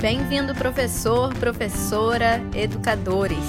[0.00, 3.44] Bem-vindo, professor, professora, educadores.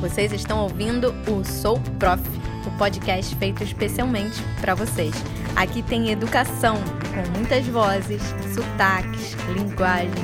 [0.00, 2.22] Vocês estão ouvindo o Sou Prof,
[2.66, 5.12] o podcast feito especialmente para vocês.
[5.54, 6.76] Aqui tem educação,
[7.12, 8.22] com muitas vozes,
[8.54, 10.16] sotaques, linguagens.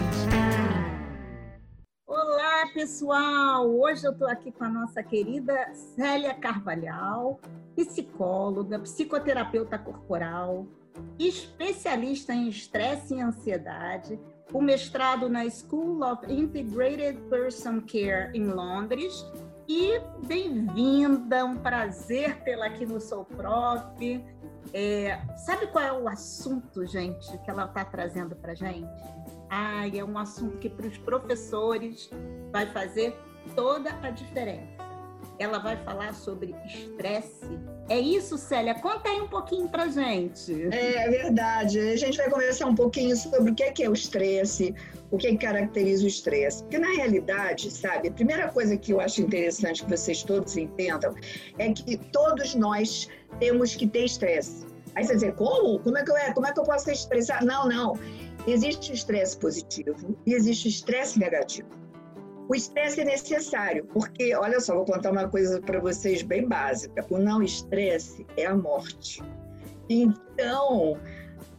[2.06, 3.68] Olá, pessoal!
[3.68, 7.38] Hoje eu estou aqui com a nossa querida Célia Carvalhal,
[7.76, 10.66] psicóloga, psicoterapeuta corporal,
[11.18, 14.18] especialista em estresse e ansiedade,
[14.52, 19.24] o mestrado na School of Integrated Person Care em Londres.
[19.68, 24.24] E bem-vinda, um prazer tê-la aqui no Sou Prof.
[24.72, 28.88] É, sabe qual é o assunto, gente, que ela está trazendo para gente?
[29.50, 32.10] Ah, é um assunto que para os professores
[32.52, 33.16] vai fazer
[33.54, 34.75] toda a diferença.
[35.38, 37.58] Ela vai falar sobre estresse.
[37.88, 38.74] É isso, Célia?
[38.74, 40.52] Conta aí um pouquinho para gente.
[40.72, 41.78] É, é verdade.
[41.78, 44.74] A gente vai conversar um pouquinho sobre o que é, é o estresse,
[45.10, 46.62] o que caracteriza o estresse.
[46.62, 51.14] Porque, na realidade, sabe, a primeira coisa que eu acho interessante que vocês todos entendam
[51.58, 54.66] é que todos nós temos que ter estresse.
[54.96, 55.78] Aí você dizer, como?
[55.80, 56.32] Como é que eu, é?
[56.32, 57.44] Como é que eu posso ser estressado?
[57.44, 57.92] Não, não.
[58.46, 61.68] Existe estresse positivo e existe estresse negativo.
[62.48, 67.04] O estresse é necessário, porque, olha só, vou contar uma coisa para vocês bem básica:
[67.10, 69.20] o não estresse é a morte.
[69.88, 70.96] Então,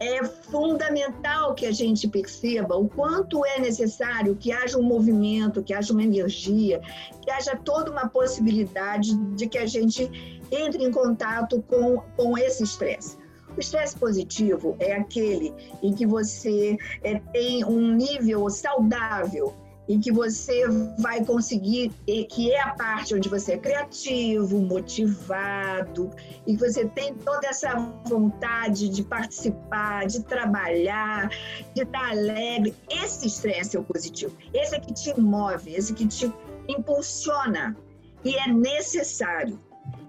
[0.00, 5.74] é fundamental que a gente perceba o quanto é necessário que haja um movimento, que
[5.74, 6.80] haja uma energia,
[7.22, 12.62] que haja toda uma possibilidade de que a gente entre em contato com, com esse
[12.62, 13.18] estresse.
[13.56, 19.52] O estresse positivo é aquele em que você é, tem um nível saudável
[19.88, 20.64] em que você
[20.98, 21.90] vai conseguir,
[22.28, 26.10] que é a parte onde você é criativo, motivado,
[26.46, 27.74] e que você tem toda essa
[28.06, 31.30] vontade de participar, de trabalhar,
[31.74, 32.74] de estar alegre.
[32.90, 34.36] Esse estresse é o positivo.
[34.52, 36.30] Esse é que te move, esse que te
[36.68, 37.76] impulsiona.
[38.24, 39.58] E é necessário.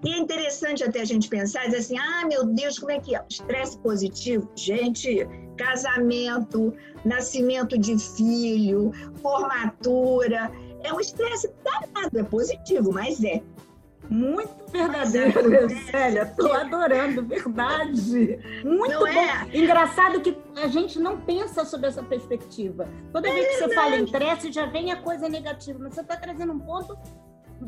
[0.04, 3.14] E é interessante até a gente pensar, dizer assim, ah, meu Deus, como é que
[3.14, 3.24] é?
[3.30, 5.26] Estresse positivo, gente,
[5.60, 10.50] casamento, nascimento de filho, formatura,
[10.82, 13.42] é um estresse danado, é positivo, mas é.
[14.08, 16.22] Muito verdadeiro, é, Célia.
[16.22, 18.40] Estou adorando, verdade.
[18.64, 19.06] Muito não bom.
[19.06, 19.48] É?
[19.56, 22.88] Engraçado que a gente não pensa sobre essa perspectiva.
[23.12, 23.70] Toda é vez que verdade.
[23.70, 25.78] você fala em estresse, já vem a coisa negativa.
[25.80, 26.98] Mas você está trazendo um ponto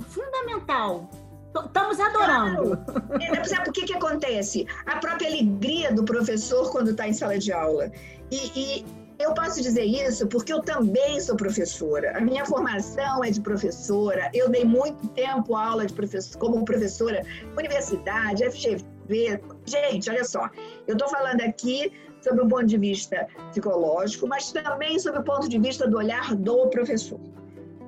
[0.01, 1.09] fundamental.
[1.55, 2.77] Estamos adorando.
[2.77, 3.23] Claro.
[3.23, 4.67] É, o que, que acontece?
[4.87, 7.91] A própria alegria do professor quando está em sala de aula.
[8.31, 8.87] E, e,
[9.19, 12.17] eu posso dizer isso porque eu também sou professora.
[12.17, 14.31] A minha formação é de professora.
[14.35, 17.25] Eu dei muito tempo aula de professor, como professora,
[17.57, 19.41] universidade, FGV.
[19.67, 20.49] Gente, olha só.
[20.87, 21.93] Eu estou falando aqui
[22.23, 26.35] sobre o ponto de vista psicológico, mas também sobre o ponto de vista do olhar
[26.35, 27.21] do professor.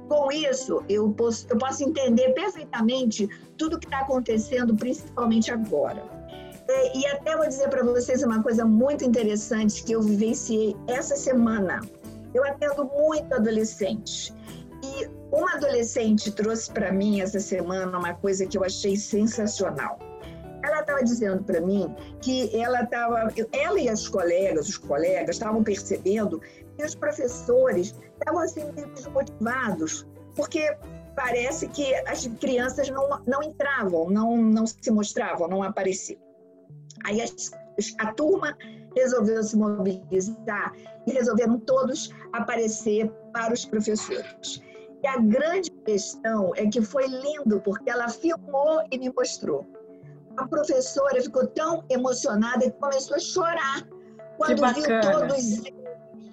[0.08, 6.02] Com isso, eu posso, eu posso entender perfeitamente tudo que está acontecendo, principalmente agora.
[6.68, 11.16] É, e até vou dizer para vocês uma coisa muito interessante que eu vivenciei essa
[11.16, 11.80] semana.
[12.32, 14.34] Eu atendo muito adolescente.
[14.82, 19.98] E uma adolescente trouxe para mim essa semana uma coisa que eu achei sensacional.
[20.64, 25.62] Ela estava dizendo para mim que ela estava, ela e as colegas, os colegas, estavam
[25.62, 26.40] percebendo
[26.76, 28.64] que os professores estavam assim
[28.94, 30.74] desmotivados, porque
[31.14, 36.20] parece que as crianças não, não entravam, não, não se mostravam, não apareciam.
[37.04, 37.20] Aí
[37.98, 38.56] a turma
[38.96, 40.72] resolveu se mobilizar
[41.06, 44.62] e resolveram todos aparecer para os professores.
[45.02, 49.66] E a grande questão é que foi lindo, porque ela filmou e me mostrou.
[50.36, 53.88] A professora ficou tão emocionada que começou a chorar
[54.36, 55.62] quando viu todos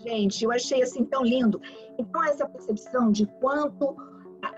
[0.01, 0.43] gente.
[0.43, 1.61] Eu achei assim tão lindo.
[1.97, 3.95] Então, essa percepção de quanto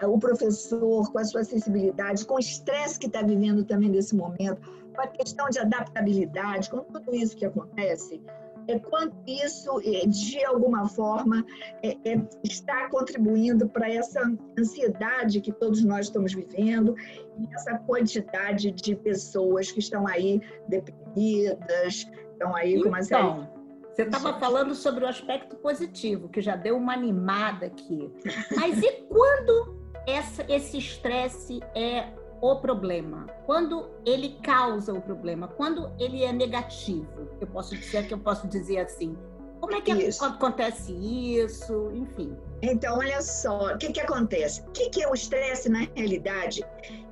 [0.04, 4.62] o professor, com a sua sensibilidade, com o estresse que está vivendo também nesse momento,
[4.96, 8.22] com a questão de adaptabilidade, com tudo isso que acontece,
[8.68, 11.46] é quanto isso, de alguma forma,
[11.82, 14.22] é, é, está contribuindo para essa
[14.58, 16.96] ansiedade que todos nós estamos vivendo
[17.40, 23.64] e essa quantidade de pessoas que estão aí deprimidas, estão aí com uma série então,
[23.94, 28.12] você estava falando sobre o aspecto positivo, que já deu uma animada aqui.
[28.56, 29.78] Mas e quando
[30.08, 32.08] essa, esse estresse é
[32.44, 33.26] o problema?
[33.46, 35.48] Quando ele causa o problema?
[35.48, 37.30] Quando ele é negativo?
[37.40, 39.18] Eu posso dizer que eu posso dizer assim.
[39.62, 40.26] Como é que isso.
[40.26, 41.90] acontece isso?
[41.94, 42.36] Enfim.
[42.62, 44.60] Então, olha só, o que, que acontece?
[44.60, 46.62] O que, que é o estresse, na realidade?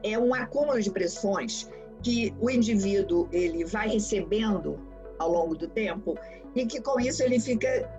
[0.03, 1.71] É um acúmulo de pressões
[2.03, 4.77] que o indivíduo ele vai recebendo
[5.17, 6.17] ao longo do tempo
[6.55, 7.89] e que com isso ele fica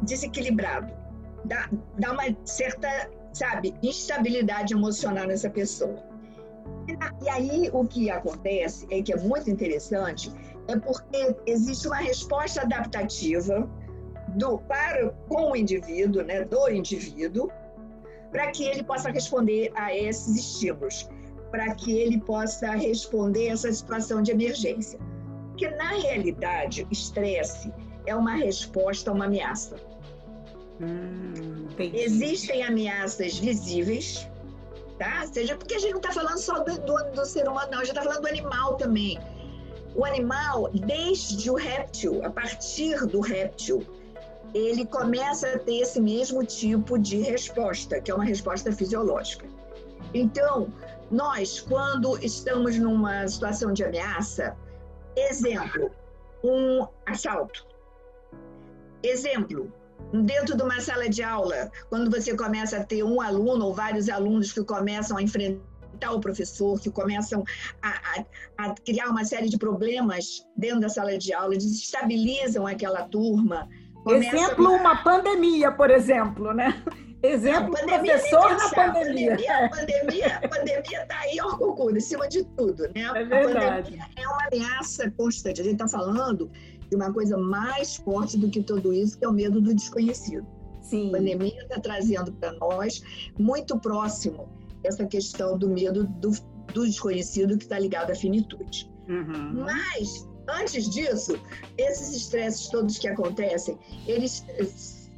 [0.00, 0.90] desequilibrado.
[1.44, 1.68] dá,
[1.98, 6.13] dá uma certa, sabe, instabilidade emocional nessa pessoa.
[7.22, 10.30] E aí o que acontece é que é muito interessante,
[10.68, 13.68] é porque existe uma resposta adaptativa
[14.36, 17.50] do para com o indivíduo, né, do indivíduo,
[18.30, 21.08] para que ele possa responder a esses estímulos,
[21.50, 24.98] para que ele possa responder a essa situação de emergência.
[25.50, 27.72] Porque na realidade, estresse
[28.06, 29.76] é uma resposta a uma ameaça.
[30.80, 34.28] Hum, Existem ameaças visíveis,
[34.98, 35.26] tá?
[35.32, 37.84] Seja porque a gente não está falando só do, do, do, ser humano, não, a
[37.84, 39.18] gente está falando do animal também.
[39.94, 43.86] O animal, desde o réptil, a partir do réptil,
[44.52, 49.46] ele começa a ter esse mesmo tipo de resposta, que é uma resposta fisiológica.
[50.12, 50.72] Então,
[51.10, 54.56] nós, quando estamos numa situação de ameaça,
[55.16, 55.90] exemplo,
[56.42, 57.66] um assalto.
[59.02, 59.72] Exemplo,
[60.12, 64.08] dentro de uma sala de aula, quando você começa a ter um aluno ou vários
[64.08, 67.44] alunos que começam a enfrentar o professor, que começam
[67.82, 68.24] a, a,
[68.58, 73.68] a criar uma série de problemas dentro da sala de aula, desestabilizam aquela turma.
[74.06, 76.82] Exemplo, uma pandemia, por exemplo, né?
[77.24, 79.34] Exemplo, não, professor na pandemia.
[79.34, 83.10] A pandemia, a pandemia está aí, ó, em cima de tudo, né?
[83.14, 83.98] É verdade.
[84.16, 85.60] é uma ameaça constante.
[85.60, 86.50] A gente está falando
[86.88, 90.46] de uma coisa mais forte do que tudo isso, que é o medo do desconhecido.
[90.82, 91.08] Sim.
[91.08, 93.02] A pandemia está trazendo para nós
[93.38, 94.48] muito próximo
[94.84, 96.30] essa questão do medo do,
[96.74, 98.92] do desconhecido que está ligado à finitude.
[99.08, 99.64] Uhum.
[99.64, 101.40] Mas, antes disso,
[101.78, 104.44] esses estresses todos que acontecem, eles,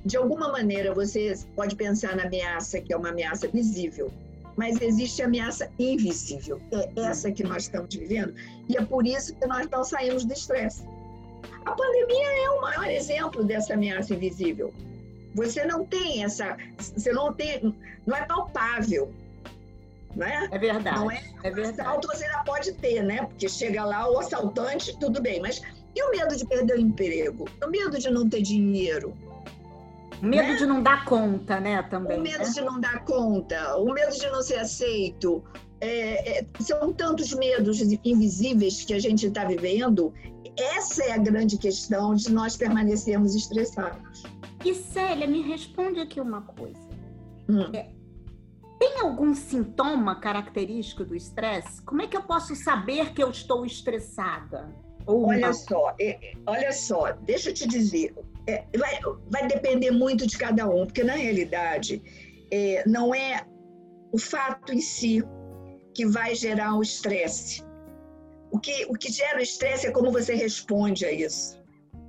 [0.06, 4.12] de alguma maneira, você pode pensar na ameaça, que é uma ameaça visível,
[4.56, 8.32] mas existe a ameaça invisível, é essa que nós estamos vivendo,
[8.68, 10.84] e é por isso que nós não saímos do estresse.
[11.64, 14.72] A pandemia é o maior exemplo dessa ameaça invisível.
[15.34, 17.74] Você não tem essa, você não tem,
[18.06, 19.12] não é palpável,
[20.14, 20.48] né?
[20.52, 21.00] É verdade.
[21.00, 21.80] Não é, é verdade.
[21.80, 23.24] Assalto você ainda pode ter, né?
[23.24, 25.60] Porque chega lá o assaltante, tudo bem, mas
[25.96, 27.48] e o medo de perder o emprego?
[27.60, 29.12] O medo de não ter dinheiro?
[30.22, 30.54] Medo né?
[30.56, 31.82] de não dar conta, né?
[31.82, 32.18] Também.
[32.18, 32.50] O medo né?
[32.50, 35.44] de não dar conta, o medo de não ser aceito.
[35.78, 40.12] É, é, são tantos medos invisíveis que a gente está vivendo
[40.56, 44.22] essa é a grande questão de nós permanecermos estressados.
[44.64, 46.80] E Célia, me responde aqui uma coisa.
[47.48, 47.70] Hum.
[47.74, 47.90] É,
[48.78, 51.82] tem algum sintoma característico do estresse?
[51.82, 54.74] Como é que eu posso saber que eu estou estressada?
[55.06, 55.54] olha não?
[55.54, 58.12] só, é, olha só, deixa eu te dizer,
[58.46, 59.00] é, vai,
[59.30, 62.02] vai, depender muito de cada um, porque na realidade
[62.52, 63.44] é, não é
[64.12, 65.22] o fato em si
[65.94, 67.64] que vai gerar o estresse.
[68.50, 71.58] O que, o que gera o estresse é como você responde a isso.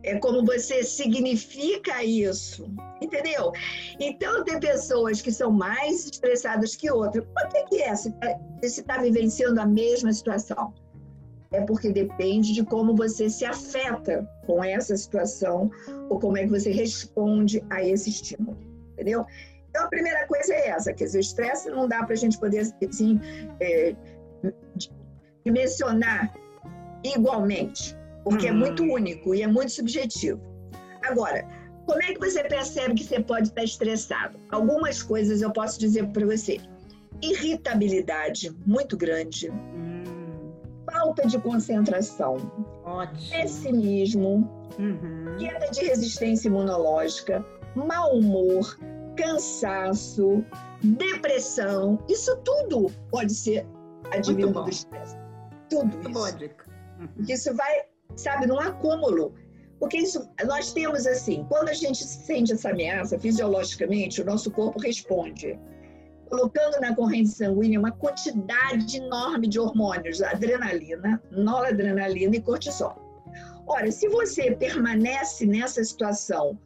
[0.04, 2.70] É como você significa isso.
[3.02, 3.52] Entendeu?
[4.00, 7.26] Então, tem pessoas que são mais estressadas que outras.
[7.26, 7.96] Por que, é?
[7.96, 8.14] Se
[8.62, 10.74] está tá vivenciando a mesma situação.
[11.52, 15.72] É porque depende de como você se afeta com essa situação
[16.10, 18.58] ou como é que você responde a esse estímulo.
[18.94, 19.26] Entendeu?
[19.70, 22.40] Então, a primeira coisa é essa, quer dizer, o estresse não dá para a gente
[22.40, 23.20] poder, assim,
[23.60, 23.96] é,
[25.46, 26.34] dimensionar
[27.04, 28.94] igualmente, porque é muito uhum.
[28.94, 30.42] único e é muito subjetivo.
[31.04, 31.48] Agora,
[31.86, 34.40] como é que você percebe que você pode estar estressado?
[34.52, 36.60] Algumas coisas eu posso dizer para você.
[37.22, 39.97] Irritabilidade muito grande, hum.
[41.08, 42.36] Falta de concentração,
[42.84, 43.30] Ótimo.
[43.30, 45.38] pessimismo, uhum.
[45.40, 47.46] queda de resistência imunológica,
[47.76, 48.78] mau humor,
[49.16, 50.44] cansaço,
[50.84, 51.98] depressão.
[52.10, 53.66] Isso tudo pode ser
[54.12, 55.18] advindo do estresse
[55.70, 56.10] tudo isso.
[56.10, 56.66] Boa dica.
[57.00, 57.26] Uhum.
[57.28, 57.84] Isso vai,
[58.16, 59.34] sabe, num acúmulo.
[59.80, 64.80] Porque isso, nós temos assim, quando a gente sente essa ameaça, fisiologicamente, o nosso corpo
[64.80, 65.60] responde,
[66.28, 72.96] colocando na corrente sanguínea uma quantidade enorme de hormônios, adrenalina, noradrenalina e cortisol.
[73.66, 76.58] Ora, se você permanece nessa situação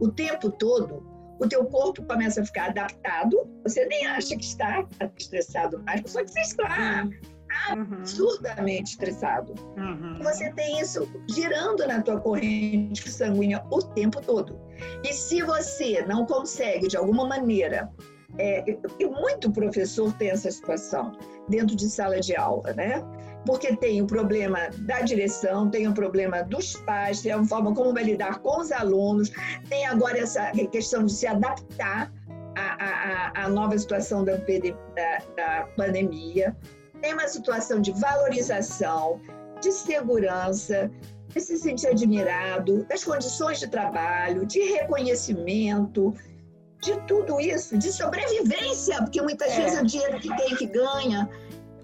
[0.00, 1.06] o tempo todo,
[1.40, 4.84] o teu corpo começa a ficar adaptado, você nem acha que está
[5.16, 7.04] estressado mais, só que você está.
[7.04, 7.38] Uhum
[7.76, 7.98] uhum.
[7.98, 9.54] absurdamente estressado.
[9.76, 10.18] Uhum.
[10.22, 14.58] Você tem isso girando na tua corrente sanguínea o tempo todo.
[15.02, 17.90] E se você não consegue, de alguma maneira,
[18.38, 18.64] é,
[18.98, 21.12] e muito professor tem essa situação
[21.48, 23.02] dentro de sala de aula, né?
[23.44, 27.92] Porque tem o problema da direção, tem o problema dos pais, tem a forma como
[27.92, 29.30] vai lidar com os alunos,
[29.68, 32.12] tem agora essa questão de se adaptar
[32.56, 36.56] à, à, à nova situação da, da, da pandemia
[37.00, 39.20] tem uma situação de valorização,
[39.60, 40.90] de segurança,
[41.28, 46.14] de se sentir admirado, das condições de trabalho, de reconhecimento.
[46.80, 49.62] De tudo isso, de sobrevivência, porque muitas é.
[49.62, 51.28] vezes é o dinheiro que tem que ganha.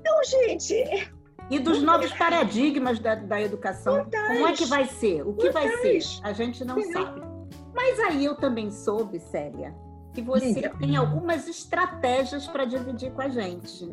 [0.00, 1.10] Então, gente.
[1.50, 4.04] E dos novos paradigmas da, da educação.
[4.04, 5.26] Como é que vai ser?
[5.26, 6.00] O que vai ser?
[6.22, 7.22] A gente não sabe.
[7.74, 9.74] Mas aí eu também soube, Célia,
[10.12, 10.70] que você Diga.
[10.78, 13.92] tem algumas estratégias para dividir com a gente.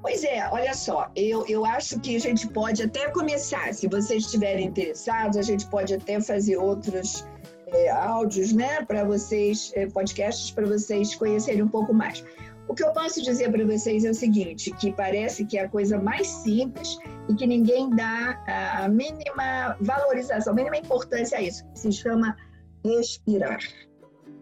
[0.00, 4.24] Pois é, olha só, eu, eu acho que a gente pode até começar, se vocês
[4.24, 7.26] estiverem interessados, a gente pode até fazer outros
[7.72, 12.24] é, áudios, né, para vocês, é, podcasts para vocês conhecerem um pouco mais.
[12.68, 15.68] O que eu posso dizer para vocês é o seguinte, que parece que é a
[15.68, 16.98] coisa mais simples
[17.28, 18.40] e que ninguém dá
[18.84, 22.36] a mínima valorização, a mínima importância a isso, que se chama
[22.84, 23.58] respirar.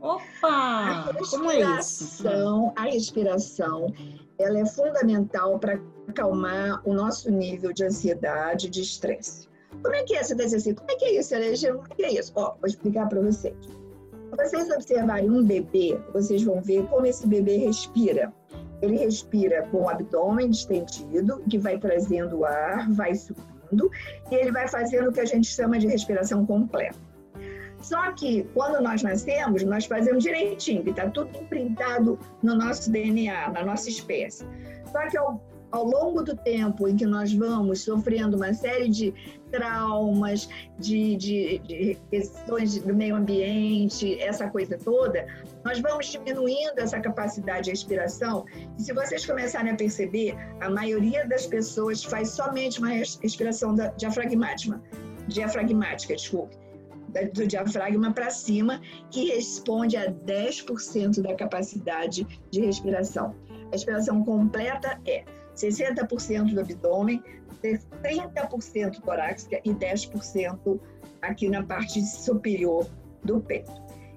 [0.01, 1.11] Opa!
[1.19, 3.93] Respiração, é a respiração,
[4.39, 9.49] ela é fundamental para acalmar o nosso nível de ansiedade, de estresse.
[9.83, 10.23] Como é que é?
[10.23, 11.79] Você vai dizer assim, como é que é isso, Alexandre?
[11.79, 12.33] Como é que é isso?
[12.35, 13.55] Ó, vou explicar para vocês.
[14.31, 18.33] Se vocês observarem um bebê, vocês vão ver como esse bebê respira.
[18.83, 23.91] Ele respira com o abdômen distendido, que vai trazendo o ar, vai subindo,
[24.31, 26.99] e ele vai fazendo o que a gente chama de respiração completa.
[27.81, 33.51] Só que quando nós nascemos, nós fazemos direitinho, que está tudo imprintado no nosso DNA,
[33.51, 34.45] na nossa espécie.
[34.93, 35.17] Só que
[35.71, 39.15] ao, longo do tempo em que nós vamos sofrendo uma série de
[39.51, 40.49] traumas,
[40.79, 45.27] de, de, de, questões do meio ambiente, essa coisa toda,
[45.65, 48.45] nós vamos diminuindo essa capacidade de respiração.
[48.79, 54.81] E se vocês começarem a perceber, a maioria das pessoas faz somente uma respiração diafragmática,
[55.29, 56.57] diafragmática, desculpe
[57.33, 63.35] do diafragma para cima, que responde a 10% da capacidade de respiração.
[63.69, 65.25] A respiração completa é
[65.59, 67.23] 60% do abdômen,
[67.63, 70.81] 30% torácica e 10%
[71.23, 72.89] aqui na parte superior
[73.25, 73.73] do peito.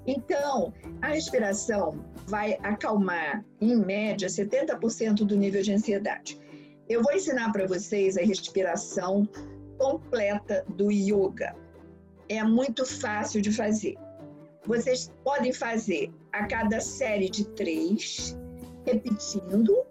[0.05, 6.39] Então, a respiração vai acalmar, em média, 70% do nível de ansiedade.
[6.87, 9.27] Eu vou ensinar para vocês a respiração
[9.77, 11.55] completa do yoga
[12.31, 13.97] é muito fácil de fazer.
[14.65, 18.37] Vocês podem fazer a cada série de três,
[18.85, 19.83] repetindo,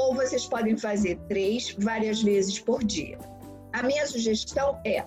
[0.00, 3.18] ou vocês podem fazer três várias vezes por dia.
[3.72, 5.04] A minha sugestão é: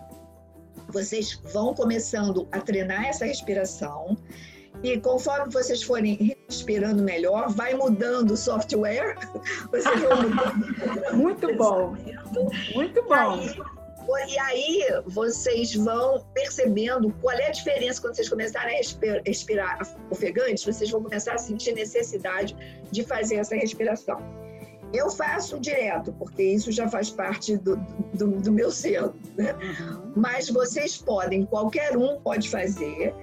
[0.89, 4.17] vocês vão começando a treinar essa respiração
[4.81, 9.15] e conforme vocês forem respirando melhor, vai mudando o software.
[9.71, 11.15] Vocês vão mudando.
[11.15, 11.95] Muito bom.
[12.73, 13.13] Muito bom.
[13.13, 13.55] Aí,
[14.27, 19.79] e aí vocês vão percebendo qual é a diferença quando vocês começarem a respirar
[20.11, 22.55] ofegante, vocês vão começar a sentir necessidade
[22.91, 24.42] de fazer essa respiração.
[24.93, 27.75] Eu faço direto, porque isso já faz parte do,
[28.13, 29.15] do, do meu selo.
[29.35, 29.53] Né?
[29.53, 30.13] Uhum.
[30.15, 33.13] Mas vocês podem, qualquer um pode fazer,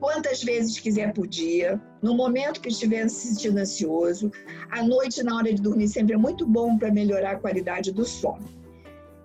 [0.00, 4.32] quantas vezes quiser por dia, no momento que estiver se sentindo ansioso.
[4.70, 8.04] À noite, na hora de dormir, sempre é muito bom para melhorar a qualidade do
[8.04, 8.62] sono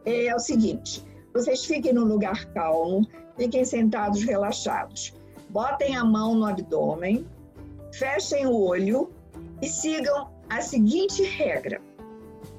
[0.07, 1.03] é o seguinte:
[1.33, 5.13] vocês fiquem num lugar calmo, fiquem sentados relaxados.
[5.49, 7.25] Botem a mão no abdômen,
[7.93, 9.11] fechem o olho
[9.61, 11.81] e sigam a seguinte regra: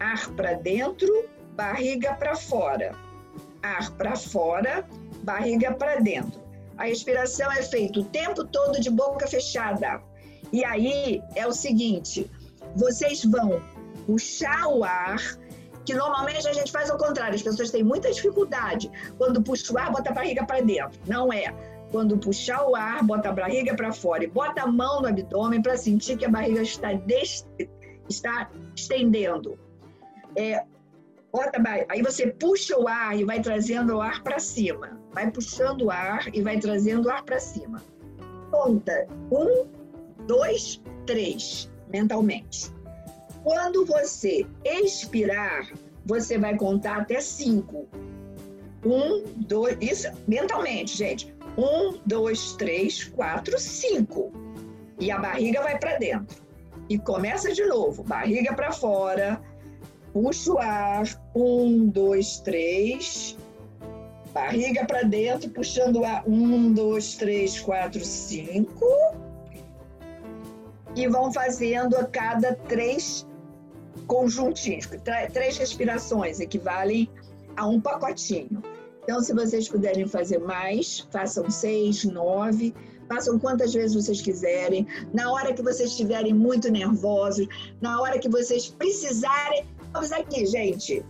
[0.00, 2.94] ar para dentro, barriga para fora.
[3.62, 4.86] Ar para fora,
[5.22, 6.40] barriga para dentro.
[6.76, 10.00] A respiração é feita o tempo todo de boca fechada.
[10.52, 12.30] E aí é o seguinte:
[12.76, 13.60] vocês vão
[14.06, 15.18] puxar o ar
[15.84, 18.90] que normalmente a gente faz ao contrário, as pessoas têm muita dificuldade.
[19.16, 21.00] Quando puxa o ar, bota a barriga para dentro.
[21.06, 21.54] Não é.
[21.90, 25.62] Quando puxar o ar, bota a barriga para fora e bota a mão no abdômen
[25.62, 26.92] para sentir que a barriga está,
[28.08, 29.58] está estendendo.
[30.36, 30.64] É,
[31.88, 34.98] Aí você puxa o ar e vai trazendo o ar para cima.
[35.12, 37.82] Vai puxando o ar e vai trazendo o ar para cima.
[38.50, 39.66] Conta um,
[40.26, 42.72] dois, três, mentalmente.
[43.42, 45.70] Quando você expirar,
[46.06, 47.86] você vai contar até cinco.
[48.84, 51.34] Um, dois, isso mentalmente, gente.
[51.58, 54.32] Um, dois, três, quatro, cinco.
[54.98, 56.47] E a barriga vai para dentro.
[56.88, 59.40] E começa de novo, barriga para fora,
[60.12, 61.04] puxa o ar,
[61.34, 63.36] um, dois, três,
[64.32, 68.86] barriga para dentro, puxando o ar, um, dois, três, quatro, cinco,
[70.96, 73.26] e vão fazendo a cada três
[74.06, 74.88] conjuntinhos,
[75.32, 77.08] três respirações equivalem
[77.56, 78.62] a um pacotinho.
[79.02, 82.74] Então, se vocês puderem fazer mais, façam seis, nove,
[83.08, 84.86] façam quantas vezes vocês quiserem.
[85.12, 87.48] Na hora que vocês estiverem muito nervosos,
[87.80, 89.66] na hora que vocês precisarem.
[89.92, 91.04] Vamos aqui, gente.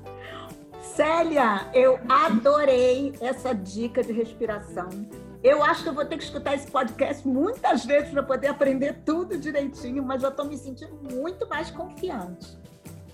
[0.94, 4.88] Célia, eu adorei essa dica de respiração.
[5.42, 9.02] Eu acho que eu vou ter que escutar esse podcast muitas vezes para poder aprender
[9.04, 12.58] tudo direitinho, mas eu estou me sentindo muito mais confiante.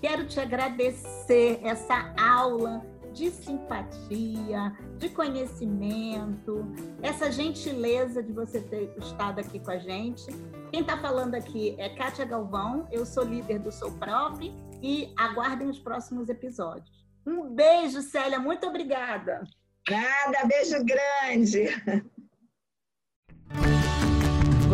[0.01, 2.83] Quero te agradecer essa aula
[3.15, 6.65] de simpatia, de conhecimento,
[7.01, 10.25] essa gentileza de você ter estado aqui com a gente.
[10.69, 14.39] Quem está falando aqui é Kátia Galvão, eu sou líder do Sou Prof
[14.83, 17.05] e aguardem os próximos episódios.
[17.25, 19.43] Um beijo, Célia, muito obrigada.
[19.89, 22.11] Nada, beijo grande.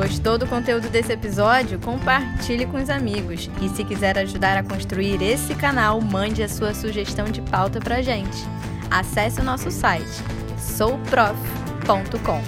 [0.01, 1.77] Gostou do conteúdo desse episódio?
[1.77, 3.47] Compartilhe com os amigos.
[3.61, 8.01] E se quiser ajudar a construir esse canal, mande a sua sugestão de pauta pra
[8.01, 8.35] gente.
[8.89, 10.09] Acesse o nosso site
[10.57, 12.41] souprof.com.